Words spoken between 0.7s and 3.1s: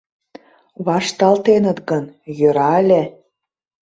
Вашталтеныт гын, йӧра ыле.